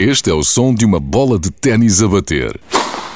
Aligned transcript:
Este 0.00 0.30
é 0.30 0.32
o 0.32 0.42
som 0.42 0.72
de 0.72 0.86
uma 0.86 0.98
bola 0.98 1.38
de 1.38 1.50
ténis 1.50 2.02
a 2.02 2.08
bater. 2.08 2.58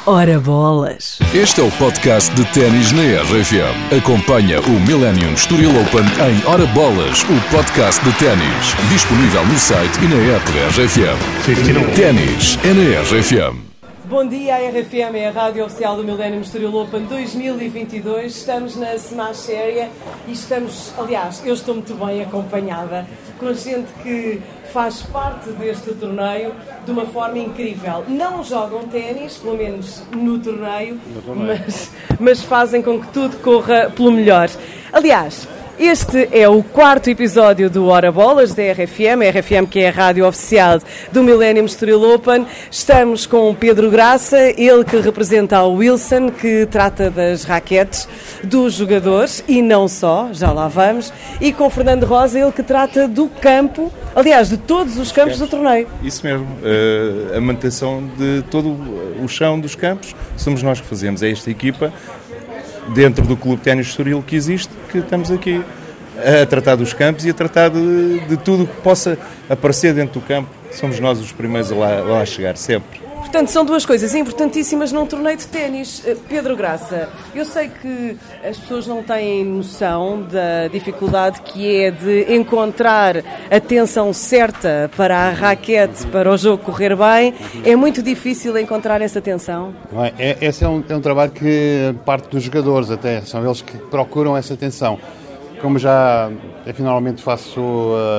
Ora 0.04 0.38
bolas! 0.38 1.18
Este 1.33 1.62
é 1.62 1.64
o 1.64 1.71
podcast 1.71 2.30
de 2.35 2.45
ténis 2.53 2.92
na 2.92 3.01
RFM. 3.22 3.96
Acompanha 3.96 4.60
o 4.60 4.80
Millennium 4.87 5.33
Estoril 5.33 5.71
Open 5.71 6.03
em 6.03 6.47
Ora 6.47 6.67
Bolas, 6.67 7.22
o 7.22 7.51
podcast 7.51 8.04
de 8.04 8.12
ténis. 8.19 8.76
Disponível 8.90 9.47
no 9.47 9.58
site 9.58 9.99
e 10.03 10.08
na 10.08 10.37
app 10.37 10.44
da 10.53 10.69
RFM. 10.69 11.97
Ténis 11.97 12.58
é 12.62 12.74
na 12.74 13.01
RFM. 13.01 13.74
Bom 14.06 14.26
dia, 14.26 14.56
a 14.56 14.58
RFM 14.58 15.16
é 15.16 15.28
a 15.28 15.30
rádio 15.30 15.64
oficial 15.64 15.96
do 15.96 16.04
Millennium 16.04 16.42
Estoril 16.42 16.77
Open 16.77 17.06
2022. 17.06 18.36
Estamos 18.36 18.77
na 18.77 18.95
Smash 18.96 19.48
Area 19.48 19.88
e 20.28 20.32
estamos, 20.32 20.92
aliás, 20.98 21.42
eu 21.42 21.54
estou 21.54 21.77
muito 21.77 21.95
bem 21.95 22.20
acompanhada 22.20 23.06
com 23.38 23.50
gente 23.54 23.90
que 24.02 24.42
faz 24.74 25.00
parte 25.04 25.48
deste 25.52 25.95
torneio 25.95 26.54
de 26.84 26.90
uma 26.90 27.06
forma 27.06 27.38
incrível. 27.38 28.04
Não 28.06 28.45
jogam 28.45 28.86
ténis, 28.88 29.38
pelo 29.38 29.56
menos 29.56 30.02
no 30.12 30.38
torneio, 30.38 31.00
mas, 31.34 31.90
mas 32.20 32.42
fazem 32.42 32.82
com 32.82 33.00
que 33.00 33.09
tudo 33.09 33.38
corra 33.38 33.88
pelo 33.88 34.12
melhor. 34.12 34.50
Aliás, 34.92 35.48
este 35.78 36.28
é 36.33 36.48
o 36.48 36.62
quarto 36.62 37.10
episódio 37.10 37.69
do 37.69 37.87
Hora 37.87 38.12
Bolas 38.12 38.55
da 38.55 38.62
RFM, 38.62 39.23
a 39.23 39.30
RFM 39.30 39.69
que 39.69 39.80
é 39.80 39.88
a 39.88 39.92
rádio 39.92 40.27
oficial 40.27 40.80
do 41.10 41.23
Millennium 41.23 41.65
Estoril 41.65 42.02
Open. 42.15 42.46
Estamos 42.70 43.27
com 43.27 43.55
Pedro 43.55 43.91
Graça, 43.91 44.38
ele 44.56 44.84
que 44.84 44.96
representa 44.98 45.62
o 45.62 45.74
Wilson, 45.74 46.30
que 46.30 46.66
trata 46.66 47.10
das 47.10 47.45
raquetes 47.45 48.09
dos 48.42 48.74
jogadores 48.74 49.42
e 49.48 49.60
não 49.62 49.88
só, 49.88 50.29
já 50.32 50.52
lá 50.52 50.68
vamos, 50.68 51.12
e 51.41 51.52
com 51.52 51.68
Fernando 51.68 52.04
Rosa, 52.04 52.38
ele 52.38 52.52
que 52.52 52.62
trata 52.62 53.09
do 53.09 53.29
campo, 53.29 53.93
aliás, 54.15 54.48
de 54.48 54.56
todos 54.56 54.96
os 54.96 55.10
campos 55.10 55.38
do 55.38 55.46
torneio. 55.46 55.88
Isso 56.02 56.24
mesmo, 56.24 56.46
uh, 56.46 57.37
a 57.37 57.41
manutenção 57.41 58.09
de 58.16 58.43
todo 58.51 58.76
o 59.23 59.29
chão 59.29 59.59
dos 59.59 59.74
campos 59.74 60.15
somos 60.37 60.63
nós 60.63 60.80
que 60.80 60.87
fazemos, 60.87 61.23
é 61.23 61.30
esta 61.30 61.51
equipa 61.51 61.93
dentro 62.88 63.24
do 63.27 63.37
Clube 63.37 63.63
Ténis 63.63 63.88
Estoril 63.88 64.23
que 64.27 64.37
existe, 64.37 64.73
que 64.91 64.99
estamos 64.99 65.31
aqui 65.31 65.63
a 66.19 66.47
tratar 66.47 66.77
dos 66.77 66.93
campos 66.93 67.25
e 67.25 67.31
a 67.31 67.35
tratar 67.35 67.71
de, 67.71 68.21
de 68.21 68.37
tudo 68.37 68.67
que 68.67 68.81
possa 68.81 69.19
aparecer 69.49 69.95
dentro 69.95 70.21
do 70.21 70.27
campo. 70.27 70.49
Somos 70.73 70.99
nós 71.01 71.21
os 71.21 71.33
primeiros 71.33 71.71
a 71.73 71.75
lá, 71.75 71.99
a 71.99 72.03
lá 72.03 72.27
chegar, 72.27 72.57
sempre. 72.57 73.04
Portanto, 73.25 73.48
são 73.48 73.64
duas 73.64 73.84
coisas 73.84 74.14
importantíssimas 74.14 74.92
num 74.92 75.06
torneio 75.06 75.36
de 75.36 75.47
ténis. 75.47 76.03
Eh, 76.06 76.14
Pedro 76.28 76.55
Graça, 76.55 77.08
eu 77.34 77.44
sei 77.44 77.69
que 77.69 78.17
as 78.47 78.56
pessoas 78.58 78.86
não 78.86 79.03
têm 79.03 79.44
noção 79.44 80.22
da 80.22 80.69
dificuldade 80.69 81.41
que 81.41 81.75
é 81.75 81.91
de 81.91 82.33
encontrar 82.34 83.17
a 83.50 83.61
tensão 83.61 84.12
certa 84.12 84.91
para 84.97 85.17
a 85.17 85.30
raquete, 85.30 86.06
para 86.08 86.30
o 86.30 86.36
jogo 86.36 86.62
correr 86.62 86.95
bem. 86.95 87.34
É 87.64 87.75
muito 87.75 88.02
difícil 88.02 88.56
encontrar 88.58 89.00
essa 89.00 89.20
tensão? 89.20 89.75
É, 90.19 90.36
esse 90.41 90.62
é 90.62 90.69
um, 90.69 90.84
é 90.89 90.95
um 90.95 91.00
trabalho 91.00 91.33
que 91.33 91.95
parte 92.05 92.28
dos 92.28 92.42
jogadores 92.42 92.91
até, 92.91 93.22
são 93.22 93.45
eles 93.45 93.62
que 93.62 93.77
procuram 93.78 94.36
essa 94.36 94.56
tensão. 94.56 94.98
Como 95.61 95.78
já 95.78 96.30
finalmente 96.75 97.22
faço 97.22 97.61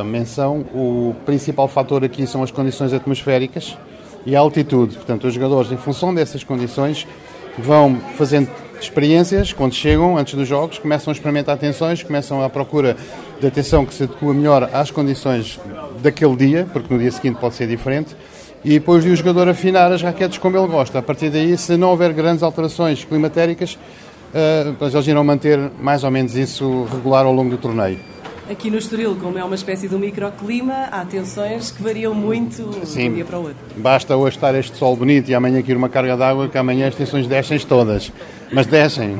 a 0.01 0.03
menção, 0.03 0.65
o 0.73 1.15
principal 1.25 1.67
fator 1.67 2.03
aqui 2.03 2.25
são 2.25 2.41
as 2.41 2.49
condições 2.49 2.91
atmosféricas 2.91 3.77
e 4.25 4.35
a 4.35 4.39
altitude. 4.39 4.95
Portanto, 4.95 5.27
os 5.27 5.33
jogadores, 5.33 5.71
em 5.71 5.77
função 5.77 6.13
dessas 6.13 6.43
condições, 6.43 7.07
vão 7.57 7.97
fazendo 8.17 8.49
experiências 8.79 9.53
quando 9.53 9.73
chegam, 9.73 10.17
antes 10.17 10.33
dos 10.33 10.47
jogos, 10.47 10.77
começam 10.79 11.11
a 11.11 11.13
experimentar 11.13 11.57
tensões, 11.57 12.03
começam 12.03 12.43
à 12.43 12.49
procura 12.49 12.95
da 13.41 13.49
tensão 13.49 13.85
que 13.85 13.93
se 13.93 14.03
adequa 14.03 14.33
melhor 14.33 14.69
às 14.73 14.91
condições 14.91 15.59
daquele 16.01 16.35
dia, 16.35 16.67
porque 16.71 16.93
no 16.93 16.99
dia 16.99 17.11
seguinte 17.11 17.39
pode 17.39 17.55
ser 17.55 17.67
diferente, 17.67 18.15
e 18.63 18.71
depois 18.71 19.03
de 19.03 19.09
o 19.11 19.15
jogador 19.15 19.47
afinar 19.47 19.91
as 19.91 20.01
raquetes 20.01 20.37
como 20.37 20.57
ele 20.57 20.67
gosta. 20.67 20.99
A 20.99 21.01
partir 21.01 21.29
daí, 21.29 21.57
se 21.57 21.77
não 21.77 21.91
houver 21.91 22.11
grandes 22.13 22.43
alterações 22.43 23.03
climatéricas, 23.03 23.77
uh, 24.33 24.83
eles 24.83 25.07
irão 25.07 25.23
manter 25.23 25.71
mais 25.79 26.03
ou 26.03 26.11
menos 26.11 26.35
isso 26.35 26.87
regular 26.91 27.25
ao 27.25 27.33
longo 27.33 27.51
do 27.51 27.57
torneio. 27.57 28.14
Aqui 28.49 28.69
no 28.69 28.77
Estoril, 28.77 29.15
como 29.15 29.39
é 29.39 29.43
uma 29.43 29.55
espécie 29.55 29.87
de 29.87 29.95
um 29.95 29.97
microclima, 29.97 30.87
há 30.91 31.03
tensões 31.03 31.71
que 31.71 31.81
variam 31.81 32.13
muito 32.13 32.85
Sim. 32.85 33.05
de 33.05 33.09
um 33.09 33.13
dia 33.15 33.25
para 33.25 33.39
o 33.39 33.41
outro. 33.41 33.57
Basta 33.75 34.15
hoje 34.15 34.37
estar 34.37 34.53
este 34.53 34.77
sol 34.77 34.95
bonito 34.95 35.29
e 35.29 35.33
amanhã 35.33 35.59
aqui 35.59 35.73
uma 35.73 35.89
carga 35.89 36.15
d'água 36.15 36.47
que 36.47 36.57
amanhã 36.57 36.87
as 36.87 36.93
tensões 36.93 37.25
descem 37.25 37.57
todas. 37.59 38.11
Mas 38.53 38.67
descem. 38.67 39.15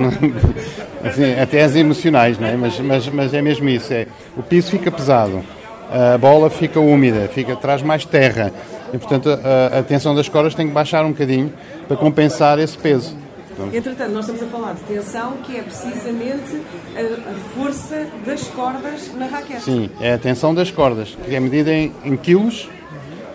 assim, 1.04 1.40
até 1.42 1.64
as 1.64 1.76
emocionais, 1.76 2.38
não 2.38 2.48
é? 2.48 2.56
Mas, 2.56 2.80
mas, 2.80 3.08
mas 3.10 3.34
é 3.34 3.42
mesmo 3.42 3.68
isso. 3.68 3.92
É, 3.92 4.06
o 4.38 4.44
piso 4.44 4.70
fica 4.70 4.92
pesado, 4.92 5.44
a 5.90 6.18
bola 6.20 6.52
fica 6.52 6.80
úmida, 6.80 7.28
fica, 7.28 7.56
traz 7.56 7.82
mais 7.82 8.06
terra. 8.06 8.54
E, 8.94 8.98
portanto, 9.00 9.30
a, 9.30 9.80
a 9.80 9.84
tensão 9.84 10.14
das 10.14 10.30
cordas 10.30 10.54
tem 10.54 10.68
que 10.68 10.74
baixar 10.74 11.04
um 11.04 11.12
bocadinho 11.12 11.52
para 11.88 11.98
compensar 11.98 12.60
esse 12.60 12.78
peso. 12.78 13.25
Entretanto, 13.74 14.12
nós 14.12 14.28
estamos 14.28 14.44
a 14.44 14.46
falar 14.48 14.74
de 14.74 14.82
tensão, 14.82 15.34
que 15.44 15.58
é 15.58 15.62
precisamente 15.62 16.62
a, 16.96 17.32
a 17.32 17.34
força 17.56 18.08
das 18.26 18.44
cordas 18.48 19.12
na 19.16 19.28
raquete. 19.28 19.62
Sim, 19.62 19.90
é 20.02 20.14
a 20.14 20.18
tensão 20.18 20.54
das 20.54 20.72
cordas, 20.72 21.18
que 21.26 21.34
é 21.34 21.40
medida 21.40 21.72
em, 21.72 21.92
em 22.04 22.18
quilos. 22.18 22.70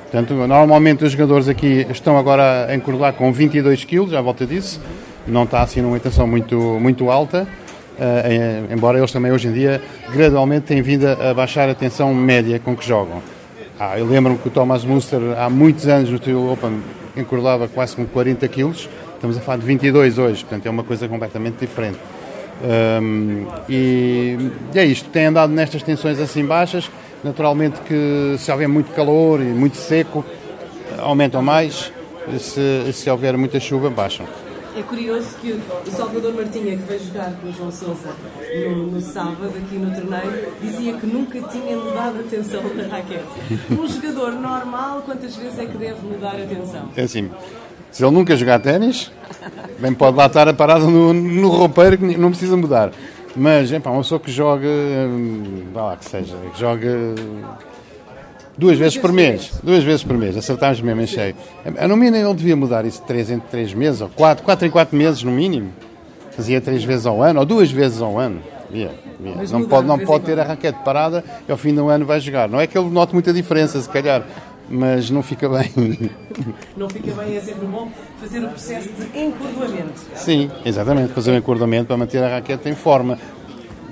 Portanto, 0.02 0.34
normalmente 0.34 1.04
os 1.04 1.12
jogadores 1.12 1.48
aqui 1.48 1.86
estão 1.88 2.18
agora 2.18 2.66
a 2.66 2.74
encurvar 2.74 3.14
com 3.14 3.32
22 3.32 3.84
quilos, 3.84 4.12
à 4.12 4.20
volta 4.20 4.44
disso. 4.44 4.80
Não 5.26 5.44
está 5.44 5.62
assim 5.62 5.80
numa 5.80 5.98
tensão 6.00 6.26
muito, 6.26 6.56
muito 6.80 7.10
alta. 7.10 7.46
Uh, 7.96 8.72
embora 8.72 8.98
eles 8.98 9.12
também 9.12 9.30
hoje 9.30 9.48
em 9.48 9.52
dia 9.52 9.82
gradualmente 10.10 10.66
têm 10.66 10.80
vindo 10.80 11.06
a 11.06 11.34
baixar 11.34 11.68
a 11.68 11.74
tensão 11.74 12.14
média 12.14 12.58
com 12.58 12.74
que 12.74 12.86
jogam. 12.86 13.22
Ah, 13.78 13.98
eu 13.98 14.06
lembro-me 14.06 14.38
que 14.38 14.48
o 14.48 14.50
Thomas 14.50 14.84
Munster 14.84 15.20
há 15.38 15.48
muitos 15.48 15.86
anos 15.86 16.10
no 16.10 16.18
Trio 16.18 16.50
Open 16.50 16.80
encurlava 17.16 17.68
quase 17.68 17.94
com 17.94 18.04
40 18.04 18.46
quilos 18.48 18.88
Estamos 19.20 19.36
a 19.36 19.40
falar 19.42 19.58
de 19.58 19.66
22 19.66 20.16
hoje, 20.16 20.42
portanto 20.42 20.64
é 20.64 20.70
uma 20.70 20.82
coisa 20.82 21.06
completamente 21.06 21.58
diferente. 21.58 21.98
Um, 23.02 23.46
e, 23.68 24.50
e, 24.74 24.78
é 24.78 24.82
isto, 24.86 25.10
tem 25.10 25.26
andado 25.26 25.52
nestas 25.52 25.82
tensões 25.82 26.18
assim 26.18 26.42
baixas. 26.42 26.90
Naturalmente 27.22 27.82
que 27.82 28.36
se 28.38 28.50
houver 28.50 28.66
muito 28.66 28.90
calor 28.94 29.42
e 29.42 29.44
muito 29.44 29.76
seco, 29.76 30.24
aumentam 30.96 31.42
mais. 31.42 31.92
Se, 32.38 32.90
se 32.94 33.10
houver 33.10 33.36
muita 33.36 33.60
chuva, 33.60 33.90
baixam. 33.90 34.26
É 34.74 34.82
curioso 34.82 35.36
que 35.38 35.52
o 35.52 35.90
Salvador 35.90 36.32
Martinha, 36.32 36.78
que 36.78 36.84
veio 36.84 37.04
jogar 37.04 37.32
com 37.42 37.48
o 37.48 37.52
João 37.52 37.70
Sousa 37.70 38.14
no, 38.54 38.86
no, 38.86 39.00
sábado 39.02 39.52
aqui 39.54 39.74
no 39.74 39.94
torneio, 39.94 40.52
dizia 40.62 40.94
que 40.94 41.06
nunca 41.06 41.42
tinha 41.42 41.76
mudado 41.76 42.20
a 42.20 42.22
tensão 42.22 42.62
da 42.74 42.86
raquete. 42.86 43.70
Um 43.70 43.86
jogador 43.86 44.32
normal, 44.32 45.02
quantas 45.04 45.36
vezes 45.36 45.58
é 45.58 45.66
que 45.66 45.76
deve 45.76 46.00
mudar 46.06 46.36
a 46.36 46.46
tensão? 46.46 46.88
É 46.96 47.02
assim, 47.02 47.28
se 47.90 48.04
ele 48.04 48.12
nunca 48.12 48.36
jogar 48.36 48.60
ténis, 48.60 49.10
bem 49.78 49.92
pode 49.92 50.16
lá 50.16 50.26
estar 50.26 50.48
a 50.48 50.54
parada 50.54 50.84
no, 50.84 51.12
no 51.12 51.48
roupeiro 51.48 51.98
que 51.98 52.16
não 52.16 52.30
precisa 52.30 52.56
mudar. 52.56 52.90
Mas, 53.34 53.72
é 53.72 53.78
pá, 53.78 53.90
uma 53.90 54.02
pessoa 54.02 54.20
que 54.20 54.30
joga, 54.30 54.66
hum, 54.66 55.64
vá 55.72 55.82
lá 55.84 55.96
que 55.96 56.04
seja, 56.04 56.36
que 56.52 56.58
joga 56.58 57.14
duas 58.58 58.76
vezes 58.76 58.98
por 58.98 59.12
mês, 59.12 59.52
duas 59.62 59.82
vezes 59.82 60.02
por 60.04 60.16
mês, 60.18 60.36
acertámos 60.36 60.80
mesmo 60.80 61.00
em 61.00 61.06
cheio. 61.06 61.34
A 61.78 61.88
no 61.88 61.96
mínimo 61.96 62.16
ele 62.16 62.34
devia 62.34 62.56
mudar 62.56 62.84
isso 62.84 63.00
de 63.00 63.06
três 63.06 63.30
em 63.30 63.38
três 63.38 63.72
meses, 63.72 64.00
ou 64.00 64.08
quatro, 64.08 64.44
quatro 64.44 64.66
em 64.66 64.70
quatro 64.70 64.96
meses 64.96 65.22
no 65.22 65.30
mínimo. 65.30 65.72
Fazia 66.32 66.60
três 66.60 66.84
vezes 66.84 67.06
ao 67.06 67.22
ano, 67.22 67.40
ou 67.40 67.46
duas 67.46 67.70
vezes 67.70 68.02
ao 68.02 68.18
ano. 68.18 68.40
Yeah, 68.72 68.94
yeah. 69.20 69.42
Não 69.50 69.64
pode, 69.66 69.86
não 69.86 69.98
pode 69.98 70.24
ter 70.24 70.38
a 70.38 70.44
raquete 70.44 70.78
parada 70.84 71.24
e 71.48 71.50
ao 71.50 71.58
fim 71.58 71.74
do 71.74 71.88
ano 71.88 72.04
vai 72.04 72.20
jogar. 72.20 72.48
Não 72.48 72.60
é 72.60 72.66
que 72.66 72.78
ele 72.78 72.88
note 72.88 73.12
muita 73.12 73.32
diferença, 73.32 73.80
se 73.80 73.88
calhar, 73.88 74.24
mas 74.68 75.10
não 75.10 75.22
fica 75.22 75.48
bem. 75.48 76.10
Não 76.76 76.88
fica 76.88 77.12
bem, 77.12 77.36
é 77.36 77.40
sempre 77.40 77.66
bom 77.66 77.90
fazer 78.20 78.44
o 78.44 78.48
processo 78.48 78.88
de 78.88 79.18
encordoamento. 79.18 80.00
Sim, 80.14 80.50
exatamente, 80.64 81.12
fazer 81.12 81.32
o 81.32 81.36
encordoamento 81.36 81.86
para 81.86 81.96
manter 81.96 82.22
a 82.22 82.28
raquete 82.28 82.68
em 82.68 82.74
forma. 82.74 83.18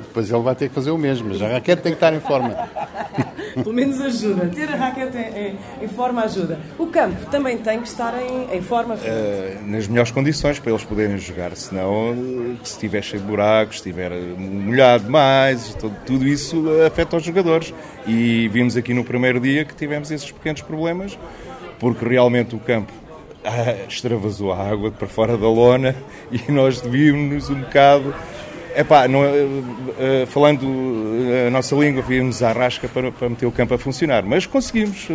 Depois 0.09 0.31
ele 0.31 0.43
vai 0.43 0.55
ter 0.55 0.69
que 0.69 0.75
fazer 0.75 0.91
o 0.91 0.99
mesmo, 0.99 1.29
mas 1.29 1.43
a 1.43 1.49
raquete 1.49 1.83
tem 1.83 1.93
que 1.93 1.97
estar 1.97 2.13
em 2.13 2.21
forma. 2.21 2.51
Pelo 3.55 3.75
menos 3.75 4.01
ajuda. 4.01 4.47
Ter 4.47 4.69
a 4.73 4.77
raquete 4.77 5.17
em, 5.17 5.85
em, 5.85 5.89
forma 5.89 6.23
ajuda. 6.23 6.59
O 6.79 6.87
campo 6.87 7.27
também 7.27 7.59
tem 7.59 7.81
que 7.81 7.89
estar 7.89 8.15
em, 8.21 8.57
em 8.57 8.63
forma. 8.63 8.95
Uh, 8.95 9.67
nas 9.67 9.87
melhores 9.89 10.11
condições 10.11 10.59
para 10.59 10.71
eles 10.71 10.85
poderem 10.85 11.19
jogar. 11.19 11.55
Senão, 11.57 12.15
se 12.63 12.73
estiver 12.73 13.03
cheio 13.03 13.23
de 13.23 13.29
buracos, 13.29 13.81
se 13.81 13.89
estiver 13.89 14.11
molhado 14.37 15.11
mais, 15.11 15.75
tudo, 15.75 15.97
tudo 16.07 16.27
isso 16.27 16.65
afeta 16.87 17.17
os 17.17 17.23
jogadores. 17.23 17.75
E 18.07 18.49
vimos 18.49 18.77
aqui 18.77 18.95
no 18.95 19.05
primeiro 19.05 19.41
dia 19.41 19.65
que 19.65 19.75
tivemos 19.75 20.11
esses 20.11 20.31
pequenos 20.31 20.63
problemas, 20.63 21.19
porque 21.79 22.05
realmente 22.05 22.55
o 22.55 22.59
campo 22.59 22.93
ah, 23.45 23.85
extravasou 23.89 24.53
a 24.53 24.69
água 24.69 24.91
para 24.91 25.09
fora 25.09 25.37
da 25.37 25.49
lona 25.49 25.95
e 26.31 26.51
nós 26.51 26.81
devíamos 26.81 27.51
um 27.51 27.61
bocado 27.61 28.15
Epá, 28.79 29.09
não, 29.09 29.23
uh, 29.23 30.27
falando 30.29 30.65
a 31.47 31.51
nossa 31.51 31.75
língua, 31.75 32.01
víamos 32.01 32.45
à 32.45 32.53
rasca 32.53 32.87
para, 32.87 33.11
para 33.11 33.29
meter 33.29 33.45
o 33.45 33.51
campo 33.51 33.75
a 33.75 33.79
funcionar, 33.79 34.23
mas 34.23 34.47
conseguimos. 34.47 35.09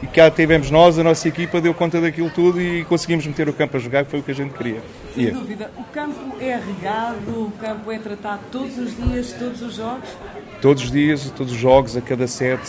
E 0.00 0.06
cá 0.06 0.30
tivemos 0.30 0.70
nós, 0.70 0.98
a 0.98 1.04
nossa 1.04 1.28
equipa 1.28 1.60
deu 1.60 1.74
conta 1.74 2.00
daquilo 2.00 2.30
tudo 2.30 2.62
e 2.62 2.84
conseguimos 2.84 3.26
meter 3.26 3.46
o 3.46 3.52
campo 3.52 3.76
a 3.76 3.80
jogar, 3.80 4.04
que 4.04 4.12
foi 4.12 4.20
o 4.20 4.22
que 4.22 4.30
a 4.30 4.34
gente 4.34 4.54
queria. 4.54 4.80
Sem 5.12 5.24
yeah. 5.24 5.38
dúvida. 5.38 5.70
O 5.76 5.84
campo 5.92 6.36
é 6.40 6.54
regado, 6.54 7.30
o 7.30 7.52
campo 7.60 7.92
é 7.92 7.98
tratado 7.98 8.40
todos 8.50 8.78
os 8.78 8.96
dias, 8.96 9.32
todos 9.32 9.60
os 9.60 9.74
jogos? 9.74 10.08
Todos 10.60 10.84
os 10.84 10.90
dias, 10.90 11.30
todos 11.36 11.52
os 11.52 11.58
jogos, 11.58 11.96
a 11.96 12.00
cada 12.00 12.26
set, 12.26 12.60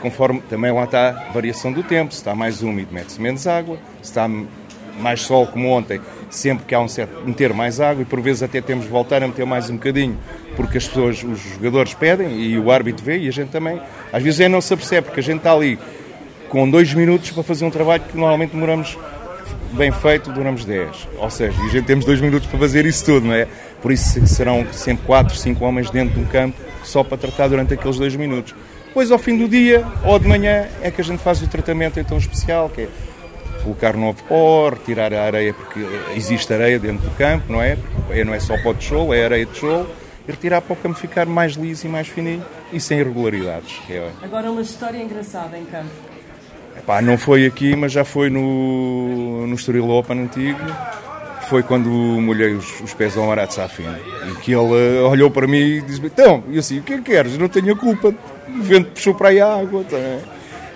conforme 0.00 0.40
também 0.48 0.72
lá 0.72 0.84
está 0.84 1.10
a 1.10 1.32
variação 1.32 1.72
do 1.72 1.82
tempo. 1.82 2.12
Se 2.12 2.18
está 2.18 2.34
mais 2.34 2.62
úmido, 2.62 2.92
mete-se 2.92 3.20
menos 3.20 3.46
água. 3.46 3.76
Se 4.02 4.10
está 4.10 4.28
mais 4.98 5.22
sol, 5.22 5.46
como 5.46 5.68
ontem, 5.68 6.00
sempre 6.30 6.64
que 6.64 6.74
há 6.74 6.80
um 6.80 6.88
set, 6.88 7.10
meter 7.24 7.52
mais 7.52 7.80
água 7.80 8.02
e 8.02 8.04
por 8.04 8.20
vezes 8.20 8.42
até 8.42 8.60
temos 8.60 8.84
de 8.84 8.90
voltar 8.90 9.22
a 9.22 9.26
meter 9.26 9.44
mais 9.44 9.68
um 9.68 9.74
bocadinho, 9.74 10.16
porque 10.54 10.78
as 10.78 10.86
pessoas, 10.86 11.22
os 11.24 11.40
jogadores 11.40 11.94
pedem 11.94 12.40
e 12.40 12.56
o 12.58 12.70
árbitro 12.70 13.04
vê 13.04 13.18
e 13.18 13.28
a 13.28 13.32
gente 13.32 13.48
também. 13.48 13.80
Às 14.12 14.22
vezes 14.22 14.40
é 14.40 14.48
não 14.48 14.60
se 14.60 14.72
apercebe, 14.72 15.06
porque 15.06 15.20
a 15.20 15.22
gente 15.22 15.38
está 15.38 15.52
ali 15.52 15.78
com 16.48 16.70
dois 16.70 16.94
minutos 16.94 17.32
para 17.32 17.42
fazer 17.42 17.64
um 17.64 17.70
trabalho 17.70 18.04
que 18.04 18.16
normalmente 18.16 18.50
demoramos 18.50 18.96
bem 19.72 19.90
feito, 19.90 20.30
duramos 20.30 20.64
10. 20.64 21.08
Ou 21.18 21.30
seja, 21.30 21.60
e 21.60 21.66
a 21.66 21.70
gente 21.70 21.86
temos 21.86 22.04
dois 22.04 22.20
minutos 22.20 22.48
para 22.48 22.58
fazer 22.58 22.86
isso 22.86 23.04
tudo, 23.04 23.26
não 23.26 23.34
é? 23.34 23.48
Por 23.82 23.90
isso 23.90 24.24
serão 24.28 24.64
sempre 24.72 25.04
4, 25.04 25.36
5 25.36 25.64
homens 25.64 25.90
dentro 25.90 26.14
de 26.14 26.20
um 26.20 26.26
campo 26.26 26.56
só 26.84 27.02
para 27.02 27.16
tratar 27.16 27.48
durante 27.48 27.74
aqueles 27.74 27.96
dois 27.96 28.14
minutos. 28.16 28.54
Depois, 28.86 29.10
ao 29.10 29.18
fim 29.18 29.36
do 29.36 29.48
dia 29.48 29.84
ou 30.04 30.18
de 30.18 30.28
manhã, 30.28 30.68
é 30.80 30.90
que 30.90 31.00
a 31.00 31.04
gente 31.04 31.20
faz 31.20 31.42
o 31.42 31.48
tratamento 31.48 31.98
então 31.98 32.16
especial, 32.16 32.68
que 32.68 32.82
é 32.82 32.88
colocar 33.64 33.96
novo 33.96 34.22
pó, 34.24 34.68
retirar 34.68 35.12
a 35.12 35.22
areia, 35.24 35.52
porque 35.52 35.80
existe 36.14 36.52
areia 36.52 36.78
dentro 36.78 37.08
do 37.08 37.16
campo, 37.16 37.52
não 37.52 37.60
é? 37.60 37.76
Porque 38.06 38.22
não 38.24 38.34
é 38.34 38.38
só 38.38 38.56
pó 38.58 38.72
de 38.72 38.80
tijolo, 38.80 39.12
é 39.12 39.24
areia 39.24 39.46
de 39.46 39.52
tijolo, 39.52 39.88
e 40.28 40.30
retirar 40.30 40.60
para 40.60 40.74
o 40.74 40.76
campo 40.76 40.98
ficar 40.98 41.26
mais 41.26 41.54
liso 41.54 41.86
e 41.86 41.88
mais 41.88 42.06
fininho 42.06 42.44
e 42.72 42.78
sem 42.78 43.00
irregularidades. 43.00 43.80
É... 43.90 44.10
Agora, 44.22 44.50
uma 44.50 44.62
história 44.62 44.98
engraçada 44.98 45.58
em 45.58 45.64
campo. 45.64 45.90
Epá, 46.76 47.00
não 47.00 47.16
foi 47.16 47.46
aqui, 47.46 47.74
mas 47.74 47.92
já 47.92 48.04
foi 48.04 48.28
no, 48.28 49.46
no 49.46 49.54
Estoril 49.54 49.88
Open 49.88 50.20
antigo. 50.20 50.60
Foi 51.48 51.62
quando 51.62 51.88
molhei 51.88 52.54
os, 52.54 52.80
os 52.80 52.94
pés 52.94 53.16
ao 53.16 53.26
Marat 53.26 53.52
Safin. 53.52 53.84
E 54.30 54.34
que 54.40 54.52
ele 54.52 55.00
uh, 55.00 55.08
olhou 55.08 55.30
para 55.30 55.46
mim 55.46 55.58
e 55.58 55.80
disse: 55.82 56.00
Então, 56.04 56.42
e 56.48 56.58
assim, 56.58 56.78
o 56.78 56.82
que 56.82 56.94
é 56.94 56.96
que 56.96 57.02
queres? 57.02 57.34
Eu 57.34 57.40
não 57.40 57.48
tenho 57.48 57.72
a 57.72 57.76
culpa. 57.76 58.14
O 58.48 58.62
vento 58.62 58.90
puxou 58.92 59.14
para 59.14 59.28
aí 59.28 59.40
a 59.40 59.54
água. 59.54 59.84
Tá? 59.84 59.96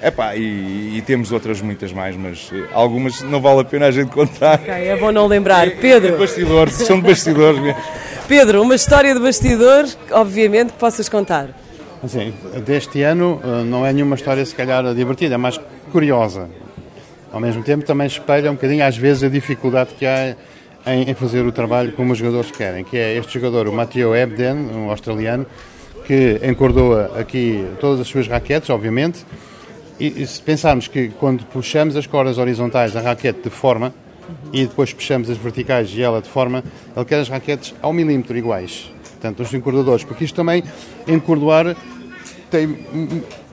Epá, 0.00 0.37
e, 0.37 0.99
e 0.99 1.03
temos 1.05 1.32
outras 1.32 1.61
muitas 1.61 1.93
mais, 1.93 2.17
mas 2.17 2.50
uh, 2.53 2.69
algumas 2.73 3.23
não 3.23 3.41
vale 3.41 3.61
a 3.61 3.65
pena 3.65 3.87
a 3.87 3.91
gente 3.91 4.11
contar. 4.11 4.61
Okay, 4.61 4.88
é 4.88 4.97
bom 4.97 5.11
não 5.11 5.26
lembrar. 5.26 5.67
É, 5.67 5.70
Pedro. 5.70 6.15
É 6.15 6.19
bastidores, 6.19 6.75
são 6.75 7.00
de 7.00 7.09
bastidores 7.09 7.61
mesmo. 7.61 7.81
Pedro, 8.29 8.62
uma 8.62 8.75
história 8.75 9.15
de 9.15 9.20
bastidores, 9.20 9.99
obviamente, 10.11 10.73
que 10.73 10.79
possas 10.79 11.09
contar. 11.09 11.49
Assim, 12.03 12.32
deste 12.65 13.03
ano 13.03 13.41
uh, 13.43 13.65
não 13.65 13.85
é 13.85 13.93
nenhuma 13.93 14.15
história 14.15 14.44
se 14.44 14.55
calhar 14.55 14.94
divertida, 14.94 15.35
é 15.35 15.38
mais 15.38 15.59
curiosa. 15.91 16.49
Ao 17.32 17.41
mesmo 17.41 17.62
tempo 17.62 17.85
também 17.85 18.06
espelha 18.06 18.50
um 18.50 18.55
bocadinho 18.55 18.85
às 18.85 18.97
vezes 18.97 19.25
a 19.25 19.29
dificuldade 19.29 19.91
que 19.99 20.06
há 20.06 20.37
em, 20.86 21.10
em 21.10 21.14
fazer 21.14 21.44
o 21.44 21.52
trabalho 21.52 21.92
como 21.92 22.12
os 22.12 22.19
jogadores 22.19 22.50
querem, 22.50 22.84
que 22.84 22.96
é 22.96 23.16
este 23.16 23.34
jogador, 23.34 23.69
o 23.69 23.72
Matteo 23.72 24.14
Ebden, 24.14 24.54
um 24.54 24.90
australiano, 24.90 25.46
que 26.06 26.40
encordou 26.42 26.98
aqui 27.19 27.66
todas 27.80 28.00
as 28.00 28.08
suas 28.08 28.26
raquetes, 28.26 28.70
obviamente, 28.70 29.25
e, 30.00 30.22
e 30.22 30.26
se 30.26 30.40
pensarmos 30.40 30.88
que 30.88 31.08
quando 31.10 31.44
puxamos 31.46 31.96
as 31.96 32.06
cordas 32.06 32.38
horizontais 32.38 32.96
a 32.96 33.00
raquete 33.00 33.40
de 33.42 33.50
forma 33.50 33.92
e 34.52 34.66
depois 34.66 34.92
puxamos 34.92 35.28
as 35.28 35.36
verticais 35.36 35.90
e 35.94 36.02
ela 36.02 36.22
de 36.22 36.28
forma, 36.28 36.62
ele 36.96 37.04
quer 37.04 37.20
as 37.20 37.28
raquetes 37.28 37.74
ao 37.82 37.92
milímetro 37.92 38.36
iguais. 38.36 38.90
Portanto, 39.02 39.42
os 39.42 39.52
encordadores, 39.52 40.04
porque 40.04 40.24
isto 40.24 40.36
também, 40.36 40.62
encordoar, 41.06 41.76
tem, 42.48 42.78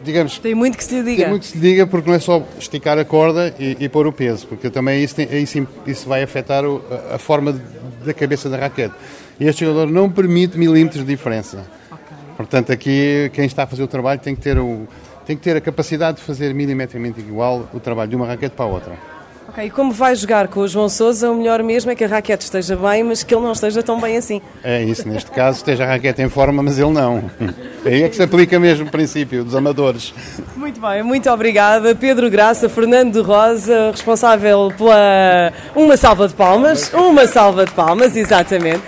digamos... 0.04 0.40
Tem 0.40 0.56
muito 0.56 0.78
que 0.78 0.84
se 0.84 1.04
diga. 1.04 1.24
Tem 1.24 1.30
muito 1.30 1.44
que 1.44 1.48
se 1.50 1.58
diga, 1.58 1.88
porque 1.88 2.10
não 2.10 2.16
é 2.16 2.20
só 2.20 2.44
esticar 2.60 2.98
a 2.98 3.06
corda 3.06 3.54
e, 3.60 3.78
e 3.80 3.90
pôr 3.90 4.08
o 4.08 4.14
peso, 4.14 4.48
porque 4.48 4.70
também 4.70 5.04
isso, 5.04 5.16
tem, 5.16 5.28
isso, 5.42 5.68
isso 5.86 6.08
vai 6.08 6.24
afetar 6.24 6.66
o, 6.66 6.82
a, 7.12 7.18
forma 7.18 7.60
da 8.04 8.14
cabeça 8.14 8.50
da 8.50 8.58
raquete. 8.58 8.94
E 9.40 9.48
este 9.48 9.66
jogador 9.66 9.92
não 9.92 10.10
permite 10.10 10.58
milímetros 10.58 11.06
de 11.06 11.12
diferença. 11.12 11.66
Okay. 11.92 12.18
Portanto, 12.38 12.72
aqui, 12.72 13.30
quem 13.34 13.46
está 13.46 13.64
a 13.64 13.68
fazer 13.68 13.84
o 13.84 13.88
trabalho 13.88 14.20
tem 14.20 14.36
que 14.36 14.42
ter 14.42 14.58
o 14.58 14.88
tem 15.26 15.36
que 15.36 15.42
ter 15.42 15.58
a 15.58 15.62
capacidade 15.62 16.18
de 16.18 16.24
fazer 16.24 16.54
milimetricamente 16.54 17.20
igual 17.20 17.68
o 17.74 17.80
trabalho 17.80 18.12
de 18.12 18.16
uma 18.16 18.28
raquete 18.28 18.56
para 18.56 18.66
a 18.66 18.68
outra. 18.68 19.15
Ok, 19.56 19.68
e 19.68 19.70
como 19.70 19.94
vai 19.94 20.14
jogar 20.18 20.50
com 20.50 20.60
o 20.60 20.68
João 20.68 20.90
Sousa, 20.90 21.32
o 21.32 21.36
melhor 21.36 21.64
mesmo 21.64 21.90
é 21.90 21.96
que 21.96 22.04
a 22.04 22.08
raquete 22.08 22.44
esteja 22.44 22.76
bem, 22.76 23.06
mas 23.06 23.24
que 23.24 23.34
ele 23.34 23.42
não 23.42 23.54
esteja 23.54 23.82
tão 23.82 24.02
bem 24.02 24.18
assim. 24.18 24.42
É 24.62 24.84
isso, 24.84 25.08
neste 25.08 25.32
caso 25.32 25.60
esteja 25.60 25.86
a 25.86 25.88
raquete 25.88 26.22
em 26.22 26.28
forma, 26.28 26.62
mas 26.62 26.78
ele 26.78 26.92
não. 26.92 27.32
Aí 27.86 28.04
é 28.04 28.10
que 28.10 28.18
se 28.18 28.24
aplica 28.24 28.60
mesmo 28.60 28.86
o 28.86 28.92
princípio 28.92 29.46
dos 29.46 29.56
amadores. 29.56 30.14
Muito 30.58 30.82
bem, 30.82 31.02
muito 31.04 31.30
obrigada. 31.30 31.96
Pedro 31.96 32.30
Graça, 32.30 32.68
Fernando 32.68 33.24
Rosa, 33.24 33.92
responsável 33.92 34.74
pela 34.78 35.54
uma 35.74 35.96
salva 35.96 36.28
de 36.28 36.34
palmas. 36.34 36.92
Uma 36.94 37.26
salva 37.26 37.66
de 37.66 37.72
palmas, 37.72 38.14
exatamente. 38.18 38.84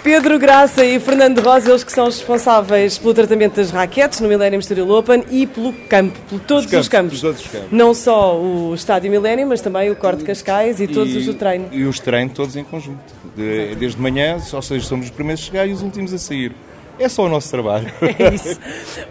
Pedro 0.00 0.38
Graça 0.38 0.84
e 0.84 0.98
Fernando 1.00 1.40
Rosa, 1.40 1.70
eles 1.70 1.84
que 1.84 1.92
são 1.92 2.06
os 2.06 2.18
responsáveis 2.18 2.98
pelo 2.98 3.12
tratamento 3.12 3.56
das 3.56 3.70
raquetes 3.70 4.20
no 4.20 4.28
Millennium 4.28 4.60
Steel 4.60 4.88
Open 4.90 5.24
e 5.30 5.46
pelo 5.46 5.72
campo, 5.72 6.18
por 6.28 6.40
todos 6.40 6.64
os 6.64 6.88
campos. 6.88 7.22
Os 7.22 7.22
campos. 7.22 7.46
campos. 7.48 7.72
Não 7.72 7.92
só 7.92 8.36
o 8.36 8.74
Estádio 8.74 9.10
Millennium, 9.10 9.48
mas 9.48 9.60
também 9.60 9.90
o 9.90 9.96
Corte 9.96 10.24
Cascais 10.24 10.80
e, 10.80 10.84
e 10.84 10.88
todos 10.88 11.14
os 11.14 11.26
do 11.26 11.34
treino. 11.34 11.68
E 11.72 11.84
os 11.84 11.98
treinos 12.00 12.34
todos 12.34 12.56
em 12.56 12.64
conjunto. 12.64 12.98
De, 13.36 13.74
desde 13.74 14.00
manhã, 14.00 14.38
ou 14.52 14.62
seja, 14.62 14.86
somos 14.86 15.06
os 15.06 15.10
primeiros 15.10 15.42
a 15.42 15.46
chegar 15.46 15.66
e 15.66 15.72
os 15.72 15.82
últimos 15.82 16.12
a 16.12 16.18
sair. 16.18 16.52
É 16.98 17.08
só 17.08 17.24
o 17.24 17.28
nosso 17.28 17.50
trabalho. 17.50 17.92
É 18.18 18.34
isso. 18.34 18.58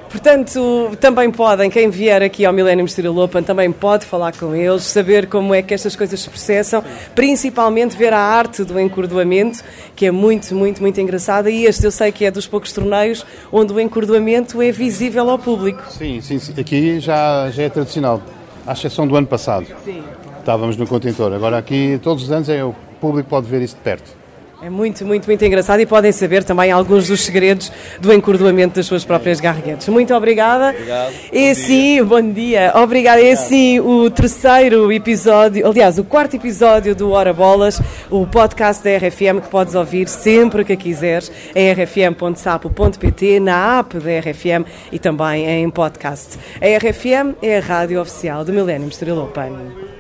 Portanto, 0.10 0.98
também 1.00 1.32
podem, 1.32 1.70
quem 1.70 1.90
vier 1.90 2.22
aqui 2.22 2.46
ao 2.46 2.52
Millennium 2.52 2.88
Steel 2.88 3.18
Open, 3.18 3.44
também 3.44 3.72
pode 3.72 4.06
falar 4.06 4.36
com 4.36 4.56
eles, 4.56 4.84
saber 4.84 5.28
como 5.28 5.54
é 5.54 5.62
que 5.62 5.74
estas 5.74 5.96
coisas 5.96 6.20
se 6.20 6.30
processam, 6.30 6.84
principalmente 7.16 7.96
ver 7.96 8.12
a 8.12 8.20
arte 8.20 8.64
do 8.64 8.80
encordoamento, 8.80 9.64
que 9.96 10.06
é 10.06 10.12
muito, 10.12 10.54
muito, 10.56 10.82
muito 10.82 11.00
engraçada. 11.00 11.50
E 11.50 11.66
este 11.66 11.86
eu 11.86 11.92
sei 11.92 12.12
que 12.12 12.26
é 12.26 12.32
dos 12.32 12.48
poucos 12.48 12.74
torneios 12.74 13.26
onde 13.52 13.72
o 13.72 13.80
encordoamento 13.80 14.62
é 14.62 14.72
visível 14.72 15.30
ao 15.30 15.40
público. 15.40 15.84
Sim, 15.90 16.20
sim, 16.22 16.40
sim. 16.40 16.54
aqui 16.60 17.00
já, 17.00 17.50
já 17.52 17.64
é 17.64 17.70
tradicional, 17.70 18.22
à 18.66 18.74
exceção 18.74 19.08
do 19.08 19.16
ano 19.16 19.28
passado. 19.28 19.68
Sim. 19.86 20.04
Estávamos 20.40 20.76
no 20.76 20.88
contentor. 20.88 21.34
Agora 21.34 21.58
aqui, 21.58 22.00
todos 22.02 22.24
os 22.24 22.32
anos, 22.32 22.50
é, 22.50 22.64
o 22.64 22.74
público 23.00 23.30
pode 23.30 23.48
ver 23.48 23.62
isso 23.62 23.76
de 23.76 23.82
perto. 23.82 24.27
É 24.60 24.72
muito, 24.72 25.06
muito, 25.06 25.28
muito 25.28 25.46
engraçado 25.46 25.80
e 25.82 25.86
podem 25.86 26.12
saber 26.12 26.44
também 26.44 26.72
alguns 26.72 27.08
dos 27.08 27.22
segredos 27.22 27.72
do 28.00 28.12
encordoamento 28.12 28.76
das 28.76 28.88
suas 28.88 29.06
próprias 29.06 29.40
garraguetes. 29.40 29.88
Muito 29.88 30.16
obrigada. 30.16 30.70
Obrigado. 30.70 31.14
E 31.32 31.50
assim, 31.52 32.04
bom 32.04 32.32
dia. 32.32 32.72
Obrigada. 32.76 33.22
E 33.22 33.32
assim, 33.32 33.80
o 33.80 34.10
terceiro 34.10 34.92
episódio, 34.92 35.68
aliás, 35.68 36.00
o 36.00 36.04
quarto 36.04 36.36
episódio 36.36 36.96
do 36.96 37.12
Hora 37.12 37.34
Bolas, 37.34 37.80
o 38.10 38.26
podcast 38.26 38.84
da 38.84 38.98
RFM 38.98 39.42
que 39.44 39.50
podes 39.50 39.76
ouvir 39.76 40.08
sempre 40.08 40.66
que 40.66 40.76
quiseres 40.76 41.32
em 41.54 41.72
rfm.sapo.pt, 41.72 43.40
na 43.40 43.80
app 43.80 44.00
da 44.00 44.20
RFM 44.20 44.66
e 44.92 44.98
também 44.98 45.46
em 45.48 45.70
podcast. 45.70 46.40
A 46.60 46.78
RFM 46.78 47.36
é 47.44 47.60
a 47.60 47.62
rádio 47.62 48.02
oficial 48.02 48.44
do 48.44 48.52
Millennium 48.52 48.88
Estrela 48.88 49.24
Open. 49.24 49.97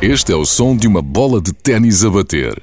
Este 0.00 0.32
é 0.32 0.36
o 0.36 0.46
som 0.46 0.76
de 0.76 0.86
uma 0.86 1.02
bola 1.02 1.40
de 1.40 1.52
ténis 1.52 2.04
a 2.04 2.10
bater. 2.10 2.62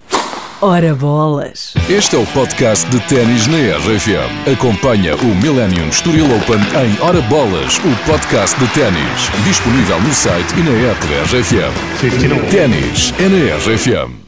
Ora 0.61 0.95
bolas! 0.95 1.73
Este 1.89 2.15
é 2.15 2.19
o 2.19 2.25
podcast 2.27 2.89
de 2.89 2.97
ténis 3.09 3.45
na 3.47 3.57
RFM. 3.57 4.53
Acompanha 4.53 5.17
o 5.17 5.35
Millennium 5.35 5.89
Estoril 5.89 6.25
Open 6.33 6.55
em 6.55 7.01
Ora 7.01 7.21
Bolas, 7.23 7.77
o 7.79 8.09
podcast 8.09 8.57
de 8.57 8.67
ténis. 8.69 9.29
Disponível 9.43 9.99
no 10.01 10.13
site 10.13 10.53
e 10.57 10.63
na 10.63 10.91
app 10.91 11.05
da 11.07 11.23
RFM. 11.23 12.49
Ténis 12.49 13.13
é 13.19 13.27
na 13.27 13.57
RFM. 13.57 14.24